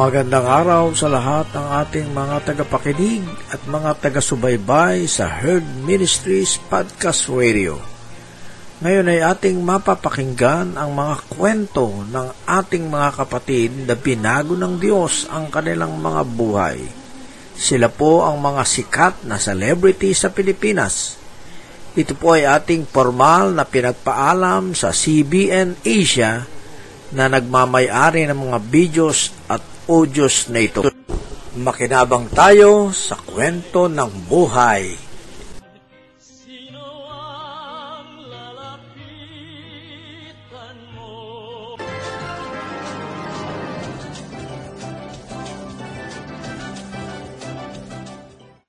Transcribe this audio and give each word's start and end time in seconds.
Magandang 0.00 0.48
araw 0.48 0.96
sa 0.96 1.12
lahat 1.12 1.52
ng 1.52 1.66
ating 1.84 2.08
mga 2.16 2.36
tagapakinig 2.48 3.20
at 3.52 3.60
mga 3.68 4.00
taga-subaybay 4.00 5.04
sa 5.04 5.28
Herd 5.28 5.84
Ministries 5.84 6.56
Podcast 6.56 7.28
Radio. 7.28 7.76
Ngayon 8.80 9.12
ay 9.12 9.20
ating 9.20 9.60
mapapakinggan 9.60 10.80
ang 10.80 10.96
mga 10.96 11.20
kwento 11.28 12.00
ng 12.08 12.32
ating 12.48 12.88
mga 12.88 13.08
kapatid 13.12 13.76
na 13.84 13.92
binago 13.92 14.56
ng 14.56 14.80
Diyos 14.80 15.28
ang 15.28 15.52
kanilang 15.52 16.00
mga 16.00 16.24
buhay. 16.32 16.80
Sila 17.52 17.92
po 17.92 18.24
ang 18.24 18.40
mga 18.40 18.64
sikat 18.64 19.28
na 19.28 19.36
celebrity 19.36 20.16
sa 20.16 20.32
Pilipinas. 20.32 21.20
Ito 21.92 22.16
po 22.16 22.40
ay 22.40 22.48
ating 22.48 22.88
formal 22.88 23.52
na 23.52 23.68
pinagpaalam 23.68 24.72
sa 24.72 24.96
CBN 24.96 25.84
Asia 25.84 26.48
na 27.12 27.28
nagmamayari 27.28 28.24
ng 28.24 28.48
mga 28.48 28.58
videos 28.64 29.34
at 29.44 29.69
audios 29.90 30.46
na 30.46 30.62
ito. 30.62 30.86
Makinabang 31.58 32.30
tayo 32.30 32.94
sa 32.94 33.18
kwento 33.18 33.90
ng 33.90 34.30
buhay. 34.30 34.94
Sino 36.22 37.10
ang 37.10 38.06
lalapitan 38.30 38.86
mo? 40.94 41.74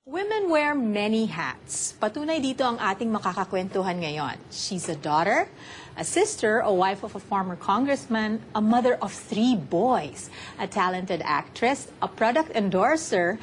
Women 0.10 0.50
wear 0.50 0.74
many 0.74 1.30
hats. 1.30 1.61
Patunay 2.02 2.42
dito 2.42 2.66
ang 2.66 2.82
ating 2.82 3.14
makakakwentuhan 3.14 4.02
ngayon. 4.02 4.34
She's 4.50 4.90
a 4.90 4.98
daughter, 4.98 5.46
a 5.94 6.02
sister, 6.02 6.66
a 6.66 6.74
wife 6.74 7.06
of 7.06 7.14
a 7.14 7.22
former 7.22 7.54
congressman, 7.54 8.42
a 8.58 8.62
mother 8.62 8.98
of 9.06 9.14
three 9.14 9.54
boys, 9.54 10.34
a 10.58 10.66
talented 10.66 11.22
actress, 11.22 11.94
a 12.02 12.10
product 12.10 12.58
endorser, 12.58 13.38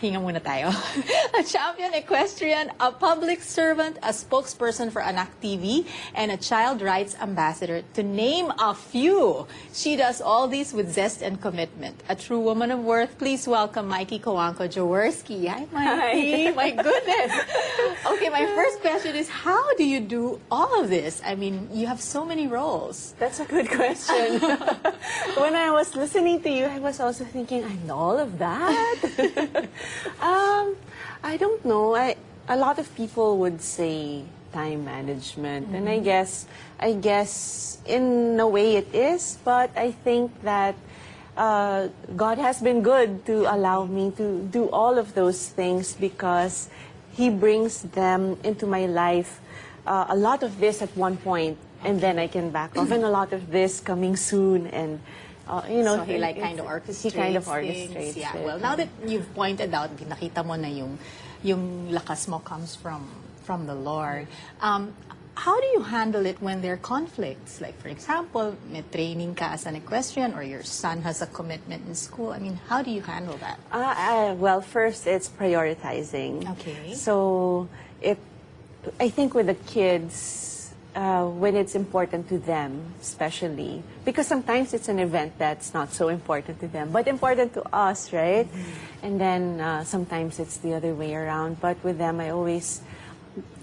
hinga 0.00 0.20
muna 0.22 0.40
tayo, 0.40 0.70
a 1.38 1.42
champion 1.42 1.94
equestrian, 1.94 2.70
a 2.80 2.92
public 2.92 3.42
servant, 3.42 3.96
a 4.02 4.10
spokesperson 4.10 4.90
for 4.90 5.02
Anak 5.02 5.28
TV, 5.40 5.86
and 6.14 6.30
a 6.30 6.36
child 6.36 6.82
rights 6.82 7.16
ambassador, 7.20 7.82
to 7.94 8.02
name 8.02 8.52
a 8.58 8.74
few. 8.74 9.46
She 9.72 9.96
does 9.96 10.20
all 10.20 10.48
these 10.48 10.72
with 10.72 10.92
zest 10.92 11.22
and 11.22 11.40
commitment. 11.40 12.02
A 12.08 12.16
true 12.16 12.40
woman 12.40 12.70
of 12.70 12.80
worth, 12.80 13.18
please 13.18 13.46
welcome 13.46 13.88
Mikey 13.88 14.18
Kowanko 14.18 14.68
Jaworski. 14.68 15.48
Hi, 15.48 15.66
Mikey. 15.72 16.52
My 16.56 16.70
goodness. 16.70 17.32
Okay, 18.06 18.28
my 18.28 18.46
first 18.54 18.80
question 18.80 19.16
is, 19.16 19.28
how 19.28 19.74
do 19.76 19.84
you 19.84 20.00
do 20.00 20.40
all 20.50 20.80
of 20.80 20.88
this? 20.90 21.22
I 21.24 21.34
mean, 21.34 21.68
you 21.72 21.86
have 21.86 22.00
so 22.00 22.24
many 22.24 22.46
roles. 22.46 23.14
That's 23.18 23.40
a 23.40 23.44
good 23.44 23.68
question. 23.68 24.40
when 25.36 25.54
I 25.56 25.70
was 25.70 25.94
listening 25.96 26.42
to 26.42 26.50
you, 26.50 26.66
I 26.66 26.78
was 26.78 27.00
also 27.00 27.24
thinking, 27.24 27.64
I 27.64 27.74
know 27.86 27.96
all 27.96 28.18
of 28.18 28.38
that. 28.38 29.63
um, 30.20 30.76
I 31.22 31.36
don't 31.38 31.64
know. 31.64 31.94
I, 31.94 32.16
a 32.48 32.56
lot 32.56 32.78
of 32.78 32.94
people 32.94 33.38
would 33.38 33.60
say 33.60 34.24
time 34.52 34.84
management, 34.84 35.74
and 35.74 35.88
I 35.88 35.98
guess, 35.98 36.46
I 36.78 36.92
guess, 36.92 37.78
in 37.86 38.38
a 38.38 38.46
way 38.46 38.76
it 38.76 38.94
is. 38.94 39.38
But 39.44 39.70
I 39.76 39.90
think 39.90 40.30
that 40.42 40.76
uh, 41.36 41.88
God 42.14 42.38
has 42.38 42.62
been 42.62 42.82
good 42.82 43.26
to 43.26 43.52
allow 43.52 43.84
me 43.84 44.12
to 44.16 44.46
do 44.52 44.70
all 44.70 44.98
of 44.98 45.14
those 45.14 45.48
things 45.48 45.94
because 45.94 46.70
He 47.12 47.30
brings 47.30 47.82
them 47.82 48.38
into 48.44 48.66
my 48.66 48.86
life. 48.86 49.40
Uh, 49.86 50.06
a 50.08 50.16
lot 50.16 50.42
of 50.42 50.60
this 50.60 50.80
at 50.80 50.94
one 50.96 51.16
point, 51.16 51.58
and 51.82 52.00
then 52.00 52.18
I 52.18 52.28
can 52.28 52.50
back 52.50 52.76
off, 52.76 52.90
and 52.90 53.04
a 53.04 53.10
lot 53.10 53.32
of 53.32 53.50
this 53.50 53.80
coming 53.80 54.16
soon, 54.16 54.66
and 54.68 55.00
uh, 55.48 55.62
you 55.68 55.82
know, 55.82 55.96
so 55.96 56.04
he 56.04 56.18
like 56.18 56.40
kind 56.40 56.58
of 56.58 56.66
orchestrates 56.66 57.02
He 57.02 57.10
kind 57.10 57.36
of 57.36 57.44
things. 57.44 57.90
orchestrates. 57.90 58.16
Yeah. 58.16 58.36
it. 58.36 58.44
Well, 58.44 58.58
now 58.58 58.76
that 58.76 58.88
you've 59.06 59.28
pointed 59.34 59.72
out, 59.74 59.94
nakita 59.96 60.44
mo 60.44 60.54
na 60.56 60.68
yung 60.68 60.98
yung 61.42 61.92
lakas 61.92 62.28
mo 62.28 62.38
comes 62.40 62.74
from 62.76 63.04
from 63.44 63.66
the 63.66 63.74
Lord. 63.74 64.26
Um, 64.60 64.94
how 65.36 65.58
do 65.60 65.66
you 65.74 65.82
handle 65.82 66.24
it 66.26 66.40
when 66.40 66.62
there 66.62 66.74
are 66.74 66.76
conflicts? 66.80 67.60
Like, 67.60 67.74
for 67.82 67.88
example, 67.88 68.54
may 68.70 68.82
training 68.86 69.34
ka 69.34 69.50
as 69.52 69.66
an 69.66 69.74
equestrian 69.76 70.32
or 70.32 70.42
your 70.42 70.62
son 70.62 71.02
has 71.02 71.20
a 71.22 71.26
commitment 71.26 71.86
in 71.88 71.94
school. 71.94 72.30
I 72.30 72.38
mean, 72.38 72.60
how 72.68 72.82
do 72.82 72.90
you 72.90 73.02
handle 73.02 73.36
that? 73.38 73.58
Uh, 73.72 73.82
uh, 73.98 74.34
well, 74.38 74.60
first 74.62 75.06
it's 75.06 75.28
prioritizing. 75.28 76.48
Okay. 76.52 76.94
So 76.94 77.68
if 78.00 78.16
I 79.00 79.08
think 79.10 79.34
with 79.34 79.46
the 79.50 79.58
kids, 79.66 80.14
uh, 80.94 81.26
when 81.26 81.56
it's 81.56 81.74
important 81.74 82.28
to 82.28 82.38
them, 82.38 82.94
especially 83.00 83.82
because 84.04 84.26
sometimes 84.26 84.74
it's 84.74 84.88
an 84.88 84.98
event 84.98 85.34
that's 85.38 85.74
not 85.74 85.92
so 85.92 86.08
important 86.08 86.60
to 86.60 86.68
them, 86.68 86.90
but 86.92 87.08
important 87.08 87.52
to 87.54 87.62
us, 87.74 88.12
right? 88.12 88.48
And 89.02 89.20
then 89.20 89.60
uh, 89.60 89.84
sometimes 89.84 90.38
it's 90.38 90.58
the 90.58 90.74
other 90.74 90.94
way 90.94 91.14
around. 91.14 91.60
But 91.60 91.82
with 91.82 91.98
them, 91.98 92.20
I 92.20 92.30
always 92.30 92.80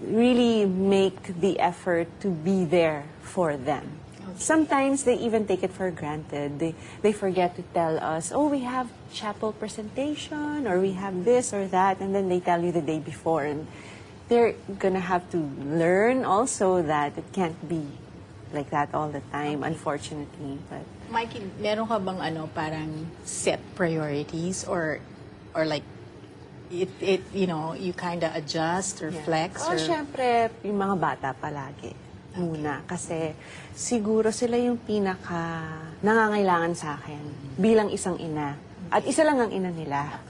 really 0.01 0.65
make 0.65 1.39
the 1.39 1.59
effort 1.59 2.07
to 2.21 2.29
be 2.29 2.65
there 2.65 3.05
for 3.21 3.55
them. 3.55 3.99
Sometimes 4.35 5.03
they 5.03 5.15
even 5.19 5.45
take 5.45 5.63
it 5.63 5.71
for 5.71 5.91
granted. 5.91 6.59
They, 6.59 6.75
they 7.01 7.13
forget 7.13 7.55
to 7.57 7.61
tell 7.73 7.99
us, 7.99 8.31
oh, 8.31 8.47
we 8.47 8.59
have 8.59 8.89
chapel 9.13 9.51
presentation, 9.51 10.67
or 10.67 10.79
we 10.79 10.93
have 10.93 11.25
this 11.25 11.53
or 11.53 11.67
that, 11.67 11.99
and 11.99 12.15
then 12.15 12.29
they 12.29 12.39
tell 12.39 12.63
you 12.63 12.71
the 12.71 12.81
day 12.81 12.99
before. 12.99 13.43
And 13.45 13.67
they're 14.31 14.55
going 14.79 14.95
to 14.95 15.03
have 15.03 15.27
to 15.35 15.43
learn 15.59 16.23
also 16.23 16.79
that 16.79 17.19
it 17.19 17.27
can't 17.35 17.59
be 17.67 17.83
like 18.55 18.71
that 18.71 18.95
all 18.95 19.11
the 19.11 19.19
time, 19.27 19.67
unfortunately. 19.67 20.55
But 20.71 20.87
Mikey, 21.11 21.59
meron 21.59 21.91
ka 21.91 21.99
bang 21.99 22.23
ano, 22.23 22.47
parang 22.55 23.11
set 23.27 23.59
priorities 23.75 24.63
or 24.63 25.03
or 25.51 25.67
like 25.67 25.83
it, 26.71 26.87
it 27.03 27.21
you 27.35 27.43
know, 27.43 27.75
you 27.75 27.91
kind 27.91 28.23
of 28.23 28.31
adjust 28.31 29.03
or 29.03 29.11
flex 29.11 29.67
Oh, 29.67 29.75
or 29.75 29.77
syempre, 29.77 30.47
yung 30.63 30.79
mga 30.79 30.95
bata 30.95 31.29
palagi. 31.35 31.91
Muna. 32.39 32.87
Kasi 32.87 33.35
siguro 33.75 34.31
sila 34.31 34.55
yung 34.55 34.79
pinaka 34.79 35.67
nangangailangan 35.99 36.71
sa 36.71 36.95
akin 36.95 37.19
bilang 37.59 37.91
isang 37.91 38.15
ina. 38.15 38.55
At 38.87 39.03
isa 39.03 39.27
lang 39.27 39.43
ang 39.43 39.51
ina 39.51 39.67
nila. 39.67 40.23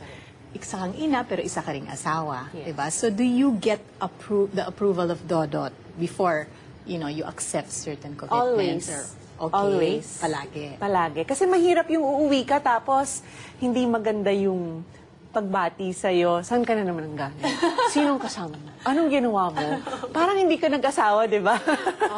Isa 0.52 0.76
kang 0.78 0.94
ina 0.94 1.24
pero 1.24 1.40
isa 1.40 1.60
ka 1.60 1.72
ring 1.72 1.88
asawa, 1.88 2.52
Yes. 2.52 2.66
'di 2.66 2.74
ba? 2.74 2.86
So 2.88 3.08
do 3.08 3.24
you 3.24 3.56
get 3.58 3.80
appro- 3.98 4.52
the 4.52 4.64
approval 4.64 5.08
of 5.08 5.24
Dodot 5.24 5.72
before, 5.96 6.48
you 6.84 6.98
know, 6.98 7.08
you 7.08 7.24
accept 7.24 7.70
certain 7.70 8.14
commitments 8.14 8.92
Always. 8.92 9.16
or 9.40 9.48
okay, 9.48 9.56
Always. 9.56 10.06
palagi. 10.20 10.68
Palagi. 10.78 11.22
Kasi 11.24 11.46
mahirap 11.46 11.88
yung 11.88 12.04
uuwi 12.04 12.44
ka 12.44 12.60
tapos 12.60 13.24
hindi 13.58 13.86
maganda 13.86 14.30
yung 14.30 14.84
pagbati 15.32 15.96
sa'yo. 15.96 16.44
Saan 16.44 16.68
ka 16.68 16.76
na 16.76 16.84
naman 16.84 17.08
ang 17.08 17.16
galing? 17.16 17.40
Sinong 17.96 18.20
kasama 18.20 18.52
mo? 18.52 18.68
Anong 18.84 19.08
ginawa 19.08 19.48
mo? 19.48 19.64
Parang 20.12 20.36
hindi 20.36 20.60
ka 20.60 20.68
nag-asawa, 20.68 21.24
di 21.24 21.40
ba? 21.40 21.56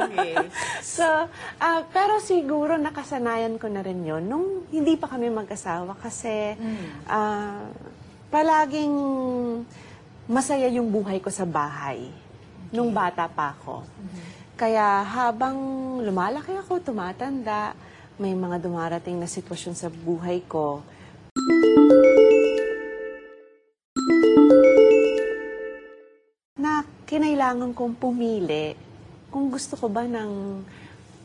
Okay. 0.09 0.33
so, 0.97 1.05
ah, 1.61 1.85
pero 1.93 2.17
siguro 2.17 2.73
nakasanayan 2.73 3.61
ko 3.61 3.69
na 3.69 3.85
rin 3.85 4.01
yon 4.01 4.25
nung 4.25 4.65
hindi 4.73 4.97
pa 4.97 5.05
kami 5.05 5.29
mag-asawa 5.29 5.93
kasi 5.93 6.57
ah, 7.05 7.69
palaging 8.33 8.89
masaya 10.25 10.65
yung 10.73 10.89
buhay 10.89 11.21
ko 11.21 11.29
sa 11.29 11.45
bahay 11.45 12.09
nung 12.73 12.89
bata 12.89 13.29
pa 13.29 13.53
ako. 13.53 13.85
Kaya 14.57 15.05
habang 15.05 15.53
lumalaki 16.01 16.57
ako, 16.57 16.81
tumatanda, 16.81 17.77
may 18.17 18.33
mga 18.33 18.57
dumarating 18.57 19.21
na 19.21 19.29
sitwasyon 19.29 19.77
sa 19.77 19.93
buhay 19.93 20.41
ko. 20.49 20.81
Kailangan 27.43 27.75
kong 27.75 27.99
pumili 27.99 28.71
kung 29.27 29.51
gusto 29.51 29.75
ko 29.75 29.91
ba 29.91 30.07
ng 30.07 30.63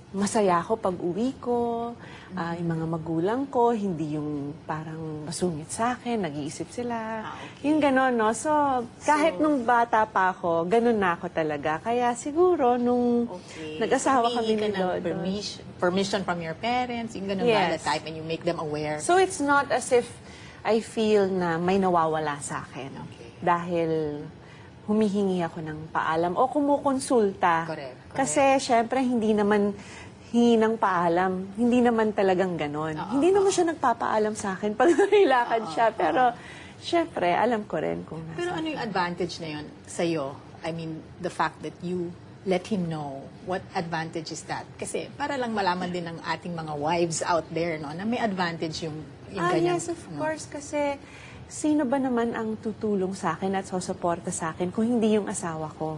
masaya 0.09 0.57
ako 0.57 0.81
pag 0.81 0.97
uwi 0.97 1.37
ko, 1.37 1.93
ah, 2.33 2.57
yung 2.57 2.73
mga 2.73 2.87
magulang 2.89 3.43
ko, 3.45 3.77
hindi 3.77 4.17
yung 4.17 4.57
parang 4.65 5.29
masungit 5.29 5.69
sa 5.69 5.93
akin, 5.93 6.25
nag-iisip 6.25 6.73
sila. 6.73 6.97
Ah, 7.29 7.37
okay. 7.37 7.69
Yung 7.69 7.77
gano'n, 7.77 8.17
no? 8.17 8.33
So, 8.33 8.49
kahit 9.05 9.37
nung 9.37 9.69
bata 9.69 10.09
pa 10.09 10.33
ako, 10.33 10.65
ganun 10.65 10.97
na 10.97 11.13
ako 11.13 11.29
talaga. 11.29 11.77
Kaya 11.85 12.17
siguro, 12.17 12.81
nung 12.81 13.29
Okay. 13.29 13.77
nag-asawa 13.77 14.33
Humingi 14.33 14.41
kami 14.41 14.53
ka 14.57 14.67
ni 14.67 14.81
Lodo. 14.81 15.05
permission, 15.05 15.63
permission 15.77 16.21
from 16.25 16.41
your 16.41 16.57
parents, 16.57 17.13
yung 17.13 17.29
ganun 17.29 17.45
ba 17.45 17.69
Yes. 17.69 17.77
the 17.77 17.83
type, 17.85 18.05
and 18.09 18.17
you 18.17 18.25
make 18.25 18.43
them 18.43 18.57
aware. 18.57 19.05
So, 19.05 19.21
it's 19.21 19.39
not 19.39 19.69
as 19.69 19.93
if 19.93 20.09
I 20.65 20.81
feel 20.81 21.29
na 21.29 21.61
may 21.61 21.77
nawawala 21.77 22.41
sa 22.41 22.65
akin. 22.65 22.97
Okay. 23.07 23.29
Dahil 23.39 24.25
humihingi 24.89 25.45
ako 25.45 25.61
ng 25.61 25.79
paalam 25.93 26.33
o 26.33 26.49
kumukonsulta. 26.49 27.69
Correct, 27.69 28.09
correct. 28.09 28.17
Kasi, 28.17 28.57
syempre, 28.59 29.05
hindi 29.05 29.37
naman 29.37 29.77
hingi 30.33 30.57
ng 30.57 30.81
paalam. 30.81 31.53
Hindi 31.55 31.85
naman 31.85 32.17
talagang 32.17 32.57
ganon. 32.57 32.97
hindi 33.13 33.29
naman 33.29 33.53
siya 33.53 33.69
nagpapaalam 33.69 34.33
sa 34.33 34.57
akin 34.57 34.73
pag 34.73 34.89
nailakad 35.13 35.69
siya. 35.71 35.93
Pero, 35.93 36.33
syempre, 36.81 37.37
alam 37.37 37.69
ko 37.69 37.77
rin 37.77 38.01
kung 38.09 38.25
nasa. 38.25 38.37
Pero 38.41 38.51
ano 38.57 38.67
yung 38.67 38.81
advantage 38.81 39.45
na 39.45 39.61
yun 39.61 39.67
sa'yo? 39.85 40.33
I 40.65 40.73
mean, 40.73 41.05
the 41.21 41.31
fact 41.31 41.61
that 41.63 41.77
you 41.85 42.09
let 42.49 42.65
him 42.67 42.89
know. 42.89 43.29
What 43.45 43.61
advantage 43.77 44.33
is 44.33 44.41
that? 44.49 44.65
Kasi 44.81 45.13
para 45.13 45.37
lang 45.37 45.53
malaman 45.53 45.93
din 45.93 46.09
ng 46.09 46.19
ating 46.25 46.57
mga 46.57 46.73
wives 46.81 47.21
out 47.21 47.45
there, 47.53 47.77
no, 47.77 47.93
na 47.93 48.09
may 48.09 48.17
advantage 48.17 48.89
yung, 48.89 49.05
yung 49.29 49.45
Ah, 49.45 49.53
ganyan. 49.53 49.77
yes, 49.77 49.93
of 49.93 50.01
no? 50.09 50.17
course. 50.17 50.49
Kasi, 50.49 50.97
sino 51.49 51.89
ba 51.89 51.97
naman 51.97 52.37
ang 52.37 52.61
tutulong 52.61 53.17
sa 53.17 53.35
akin 53.35 53.57
at 53.57 53.65
susuporta 53.65 54.29
sa 54.29 54.53
akin 54.53 54.69
kung 54.69 54.85
hindi 54.85 55.17
yung 55.17 55.27
asawa 55.27 55.73
ko? 55.75 55.97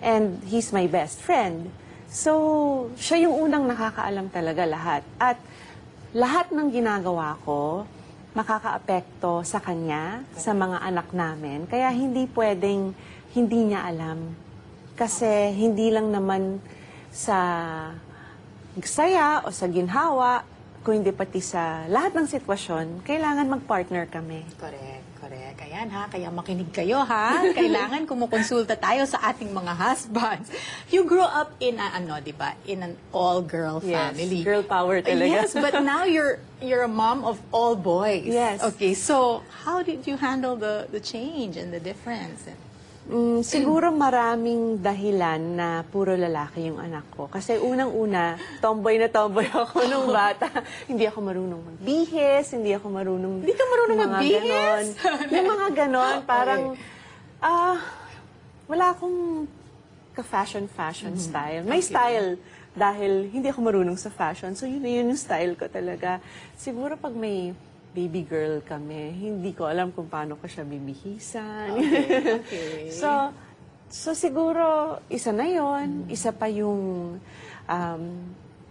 And 0.00 0.40
he's 0.48 0.72
my 0.72 0.88
best 0.88 1.20
friend. 1.20 1.68
So, 2.08 2.32
siya 2.96 3.28
yung 3.28 3.36
unang 3.48 3.68
nakakaalam 3.68 4.32
talaga 4.32 4.64
lahat. 4.64 5.02
At 5.20 5.36
lahat 6.16 6.48
ng 6.56 6.72
ginagawa 6.72 7.36
ko, 7.44 7.84
makakaapekto 8.36 9.44
sa 9.44 9.60
kanya, 9.60 10.24
sa 10.36 10.52
mga 10.56 10.80
anak 10.84 11.08
namin. 11.12 11.64
Kaya 11.68 11.92
hindi 11.92 12.28
pwedeng 12.32 12.96
hindi 13.36 13.60
niya 13.72 13.84
alam. 13.84 14.32
Kasi 14.96 15.52
hindi 15.52 15.92
lang 15.92 16.08
naman 16.08 16.60
sa 17.12 17.36
saya 18.80 19.40
o 19.44 19.52
sa 19.52 19.68
ginhawa, 19.68 20.44
kung 20.86 21.02
hindi 21.02 21.10
pati 21.10 21.42
sa 21.42 21.82
lahat 21.90 22.14
ng 22.14 22.30
sitwasyon, 22.30 23.02
kailangan 23.02 23.50
mag-partner 23.50 24.06
kami. 24.06 24.46
Correct, 24.54 25.02
correct. 25.18 25.58
Ayan 25.58 25.90
ha, 25.90 26.06
kaya 26.06 26.30
makinig 26.30 26.70
kayo 26.70 27.02
ha. 27.02 27.42
Kailangan 27.42 28.06
kumukonsulta 28.10 28.78
tayo 28.78 29.02
sa 29.02 29.18
ating 29.34 29.50
mga 29.50 29.74
husbands. 29.74 30.46
You 30.86 31.02
grew 31.02 31.26
up 31.26 31.58
in 31.58 31.82
a, 31.82 31.90
ano, 31.90 32.22
di 32.22 32.30
ba? 32.30 32.54
In 32.70 32.86
an 32.86 32.94
all-girl 33.10 33.82
Yes, 33.82 34.14
family. 34.14 34.46
girl 34.46 34.62
power 34.62 35.02
talaga. 35.02 35.42
Yes, 35.42 35.58
but 35.58 35.74
now 35.82 36.06
you're 36.06 36.38
you're 36.62 36.86
a 36.86 36.92
mom 36.92 37.26
of 37.26 37.42
all 37.50 37.74
boys. 37.74 38.22
Yes. 38.22 38.62
Okay, 38.62 38.94
so 38.94 39.42
how 39.66 39.82
did 39.82 40.06
you 40.06 40.14
handle 40.22 40.54
the 40.54 40.86
the 40.94 41.02
change 41.02 41.58
and 41.58 41.74
the 41.74 41.82
difference? 41.82 42.46
Mm, 43.06 43.38
siguro 43.40 43.94
maraming 43.94 44.82
dahilan 44.82 45.38
na 45.38 45.68
puro 45.86 46.12
lalaki 46.12 46.66
yung 46.66 46.82
anak 46.82 47.06
ko. 47.14 47.30
Kasi 47.30 47.54
unang-una, 47.54 48.34
tomboy 48.58 48.98
na 48.98 49.06
tomboy 49.06 49.46
ako 49.62 49.86
nung 49.86 50.10
bata. 50.10 50.50
hindi 50.90 51.06
ako 51.06 51.18
marunong 51.22 51.62
magbihis, 51.62 52.50
hindi 52.50 52.74
ako 52.74 52.90
marunong... 52.90 53.46
Hindi 53.46 53.54
ka 53.54 53.64
marunong 53.64 53.96
mga 53.96 54.10
magbihis? 54.10 54.42
ganon. 54.42 54.84
yung 55.30 55.48
mga 55.48 55.66
ganon, 55.72 56.16
parang... 56.32 56.62
Ah, 57.38 57.78
wala 58.66 58.90
akong 58.90 59.46
ka-fashion-fashion 60.12 61.14
Mm-hmm. 61.14 61.30
style. 61.30 61.62
May 61.62 61.78
style 61.80 62.40
dahil 62.74 63.30
hindi 63.30 63.46
ako 63.46 63.60
marunong 63.62 63.94
sa 63.94 64.10
fashion. 64.10 64.52
So 64.52 64.66
yun, 64.66 64.82
yun 64.82 65.14
yung 65.14 65.20
style 65.20 65.54
ko 65.54 65.70
talaga. 65.70 66.18
Siguro 66.58 66.98
pag 66.98 67.14
may 67.14 67.54
baby 67.96 68.20
girl 68.28 68.60
kami, 68.60 69.16
hindi 69.16 69.56
ko 69.56 69.64
alam 69.64 69.88
kung 69.96 70.12
paano 70.12 70.36
ko 70.36 70.44
siya 70.44 70.68
bibihisan. 70.68 71.80
okay. 72.44 72.92
so, 73.00 73.32
so 73.88 74.12
siguro, 74.12 75.00
isa 75.08 75.32
na 75.32 75.48
yon 75.48 76.04
Isa 76.12 76.36
pa 76.36 76.44
yung, 76.52 77.16
um, 77.64 78.04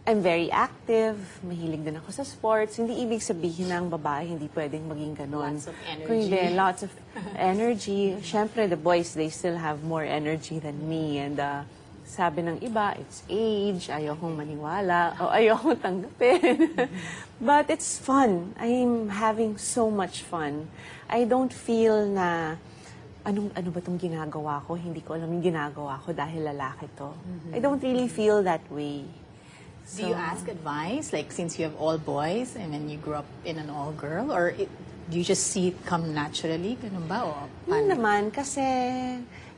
I'm 0.06 0.22
very 0.22 0.54
active, 0.54 1.18
mahilig 1.42 1.82
din 1.82 1.98
ako 1.98 2.14
sa 2.14 2.22
sports. 2.22 2.78
Hindi 2.78 3.02
ibig 3.02 3.26
sabihin 3.26 3.74
ang 3.74 3.90
babae 3.90 4.30
hindi 4.38 4.46
pwedeng 4.54 4.86
maging 4.86 5.18
ganon. 5.18 5.58
Lots 5.58 5.74
of 5.74 5.78
energy. 5.82 6.06
Kung 6.06 6.18
hindi, 6.22 6.42
lots 6.62 6.82
of 6.86 6.94
energy. 7.34 8.02
Siyempre, 8.22 8.70
the 8.70 8.78
boys, 8.78 9.18
they 9.18 9.34
still 9.34 9.58
have 9.58 9.82
more 9.82 10.06
energy 10.06 10.62
than 10.62 10.78
me. 10.86 11.18
And 11.18 11.42
uh, 11.42 11.66
sabi 12.06 12.46
ng 12.46 12.62
iba, 12.62 12.94
it's 13.02 13.26
age, 13.26 13.90
ayokong 13.90 14.38
maniwala, 14.38 15.18
o 15.18 15.34
ayokong 15.34 15.82
tanggapin. 15.82 16.86
But 17.42 17.74
it's 17.74 17.98
fun. 17.98 18.54
I'm 18.62 19.10
having 19.10 19.58
so 19.58 19.90
much 19.90 20.22
fun. 20.22 20.70
I 21.10 21.26
don't 21.26 21.52
feel 21.52 22.06
na, 22.06 22.56
anong, 23.26 23.52
ano 23.58 23.68
ba 23.74 23.82
itong 23.82 23.98
ginagawa 23.98 24.62
ko? 24.64 24.78
Hindi 24.78 25.02
ko 25.02 25.18
alam 25.18 25.34
yung 25.34 25.44
ginagawa 25.44 25.98
ko 26.06 26.14
dahil 26.14 26.46
lalaki 26.46 26.88
to. 26.96 27.10
I 27.52 27.60
don't 27.60 27.82
really 27.82 28.08
feel 28.08 28.46
that 28.46 28.64
way. 28.70 29.04
Do 29.98 30.02
you 30.02 30.18
ask 30.18 30.50
advice? 30.50 31.14
Like, 31.14 31.30
since 31.30 31.58
you 31.58 31.66
have 31.66 31.78
all 31.78 31.98
boys 31.98 32.58
and 32.58 32.74
then 32.74 32.90
you 32.90 32.98
grew 32.98 33.22
up 33.22 33.30
in 33.46 33.58
an 33.62 33.70
all-girl? 33.70 34.34
Or 34.34 34.50
it, 34.50 34.70
do 35.10 35.18
you 35.18 35.24
just 35.24 35.54
see 35.54 35.70
it 35.70 35.78
come 35.86 36.14
naturally? 36.14 36.78
Ganun 36.82 37.06
ba? 37.06 37.22
O 37.22 37.46
paano? 37.70 37.94
naman, 37.94 38.34
kasi 38.34 38.66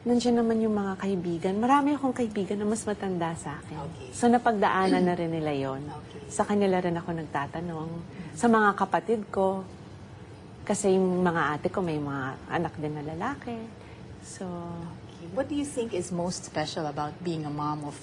nandiyan 0.05 0.43
naman 0.43 0.61
yung 0.61 0.75
mga 0.77 0.93
kaibigan. 1.01 1.53
Marami 1.57 1.97
akong 1.97 2.13
kaibigan 2.13 2.59
na 2.61 2.67
mas 2.69 2.85
matanda 2.85 3.33
sa 3.39 3.57
akin. 3.57 3.77
Okay. 3.89 4.09
So 4.13 4.29
napagdaanan 4.29 5.03
na 5.03 5.13
rin 5.17 5.31
nila 5.33 5.53
yon. 5.55 5.81
Okay. 5.97 6.21
Sa 6.27 6.43
kanila 6.43 6.83
rin 6.83 6.95
ako 6.99 7.09
nagtatanong. 7.23 7.89
Sa 8.35 8.51
mga 8.51 8.69
kapatid 8.75 9.21
ko. 9.31 9.63
Kasi 10.67 10.91
yung 10.99 11.23
mga 11.23 11.55
ate 11.55 11.71
ko 11.71 11.79
may 11.79 11.95
mga 11.95 12.51
anak 12.51 12.75
din 12.75 12.91
na 12.99 13.03
lalaki. 13.07 13.55
So, 14.19 14.43
Okay. 15.17 15.33
What 15.33 15.49
do 15.49 15.55
you 15.55 15.65
think 15.65 15.97
is 15.97 16.11
most 16.13 16.45
special 16.45 16.85
about 16.85 17.17
being 17.25 17.45
a 17.45 17.49
mom 17.49 17.81
of 17.89 17.97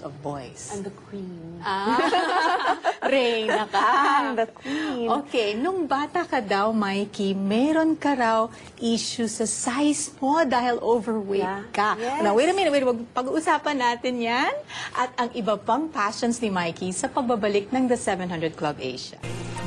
of 0.00 0.12
boys? 0.18 0.70
I'm 0.70 0.82
the 0.82 0.94
queen. 1.04 1.58
Reyna 3.04 3.64
ka. 3.66 3.80
I'm 3.80 4.28
the 4.34 4.48
queen. 4.48 5.06
Okay, 5.22 5.54
nung 5.54 5.84
bata 5.84 6.22
ka 6.22 6.38
daw, 6.38 6.70
Mikey, 6.70 7.32
meron 7.32 7.94
ka 7.94 8.12
raw 8.12 8.40
issue 8.76 9.26
sa 9.26 9.44
size 9.44 10.10
mo 10.16 10.42
dahil 10.42 10.78
overweight 10.78 11.40
Yeah. 11.40 11.62
ka. 11.70 11.94
Yes. 11.94 12.20
Now, 12.20 12.34
wait 12.34 12.46
a 12.46 12.54
minute, 12.54 12.70
wait, 12.70 12.82
wag- 12.82 13.08
pag-uusapan 13.12 13.76
natin 13.76 14.18
yan 14.18 14.52
at 14.92 15.10
ang 15.16 15.30
iba 15.32 15.54
pang 15.54 15.86
passions 15.86 16.38
ni 16.38 16.48
Mikey 16.48 16.90
sa 16.90 17.06
pagbabalik 17.06 17.70
ng 17.70 17.86
The 17.86 17.96
700 17.96 18.52
Club 18.52 18.76
Asia. 18.78 19.18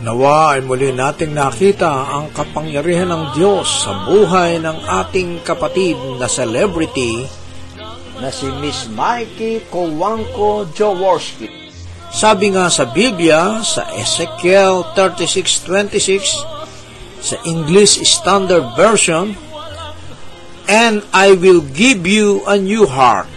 Nawa 0.01 0.57
ay 0.57 0.61
muli 0.61 0.89
nating 0.89 1.31
nakita 1.31 1.87
ang 2.09 2.29
kapangyarihan 2.31 3.05
ng 3.05 3.23
Diyos 3.31 3.85
sa 3.85 4.03
buhay 4.03 4.57
ng 4.57 4.77
ating 5.03 5.45
kapatid 5.45 5.93
na 6.17 6.25
celebrity 6.25 7.29
na 8.21 8.29
si 8.29 8.45
Miss 8.61 8.85
Mikey 8.93 9.65
Kowanko 9.73 10.69
Jaworski. 10.77 11.49
Sabi 12.13 12.53
nga 12.53 12.69
sa 12.69 12.85
Biblia, 12.85 13.65
sa 13.65 13.89
Ezekiel 13.97 14.85
36.26, 14.93 16.37
sa 17.17 17.35
English 17.49 17.97
Standard 18.05 18.77
Version, 18.77 19.33
And 20.69 21.01
I 21.11 21.33
will 21.33 21.65
give 21.73 22.05
you 22.05 22.45
a 22.45 22.55
new 22.61 22.85
heart, 22.85 23.27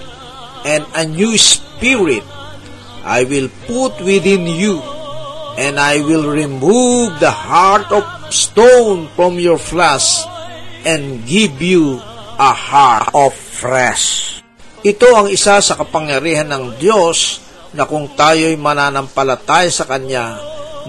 and 0.68 0.84
a 0.92 1.08
new 1.08 1.34
spirit 1.40 2.22
I 3.00 3.24
will 3.24 3.48
put 3.64 3.96
within 4.04 4.44
you, 4.44 4.84
and 5.56 5.80
I 5.80 6.04
will 6.04 6.28
remove 6.28 7.18
the 7.24 7.32
heart 7.32 7.88
of 7.88 8.04
stone 8.28 9.08
from 9.16 9.40
your 9.40 9.58
flesh, 9.58 10.22
and 10.84 11.24
give 11.24 11.62
you 11.64 11.98
a 12.36 12.52
heart 12.52 13.08
of 13.16 13.32
flesh. 13.32 14.33
Ito 14.84 15.16
ang 15.16 15.32
isa 15.32 15.64
sa 15.64 15.80
kapangyarihan 15.80 16.44
ng 16.44 16.76
Diyos 16.76 17.40
na 17.72 17.88
kung 17.88 18.04
tayo'y 18.04 18.60
mananampalataya 18.60 19.72
sa 19.72 19.88
Kanya, 19.88 20.36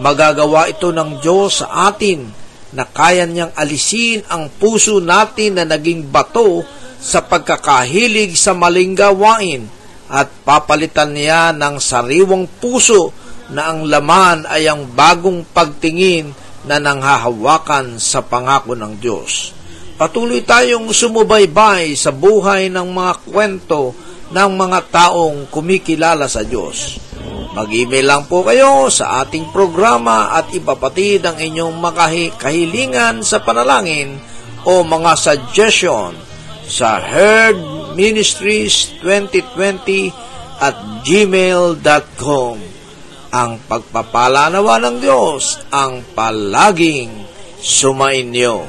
magagawa 0.04 0.68
ito 0.68 0.92
ng 0.92 1.24
Diyos 1.24 1.64
sa 1.64 1.88
atin 1.88 2.28
na 2.76 2.84
kaya 2.84 3.24
niyang 3.24 3.56
alisin 3.56 4.20
ang 4.28 4.52
puso 4.52 5.00
natin 5.00 5.56
na 5.56 5.64
naging 5.64 6.12
bato 6.12 6.68
sa 7.00 7.24
pagkakahilig 7.24 8.36
sa 8.36 8.52
maling 8.52 9.00
gawain 9.00 9.64
at 10.12 10.28
papalitan 10.44 11.16
niya 11.16 11.56
ng 11.56 11.80
sariwang 11.80 12.52
puso 12.60 13.16
na 13.48 13.72
ang 13.72 13.88
laman 13.88 14.44
ay 14.44 14.68
ang 14.68 14.92
bagong 14.92 15.48
pagtingin 15.56 16.36
na 16.68 16.84
nanghahawakan 16.84 17.96
sa 17.96 18.20
pangako 18.20 18.76
ng 18.76 19.00
Diyos. 19.00 19.56
Patuloy 19.96 20.44
tayong 20.44 20.92
sumubaybay 20.92 21.96
sa 21.96 22.12
buhay 22.12 22.68
ng 22.68 22.88
mga 22.92 23.14
kwento 23.32 23.96
ng 24.32 24.52
mga 24.56 24.80
taong 24.92 25.48
kumikilala 25.48 26.28
sa 26.28 26.44
Diyos. 26.44 27.00
Mag-email 27.56 28.04
lang 28.04 28.24
po 28.28 28.44
kayo 28.44 28.92
sa 28.92 29.24
ating 29.24 29.56
programa 29.56 30.36
at 30.36 30.52
ipapatid 30.52 31.24
ang 31.24 31.40
inyong 31.40 31.80
makahi- 31.80 32.36
kahilingan 32.36 33.24
sa 33.24 33.40
panalangin 33.40 34.20
o 34.68 34.84
mga 34.84 35.16
suggestion 35.16 36.12
sa 36.68 37.00
Herd 37.00 37.76
heartministries2020 37.96 40.12
at 40.60 40.76
gmail.com. 41.08 42.56
Ang 43.36 43.60
pagpapala 43.68 44.48
nawa 44.52 44.80
ng 44.84 45.00
Diyos 45.00 45.60
ang 45.72 46.04
palaging 46.16 47.12
sumainyo. 47.60 48.68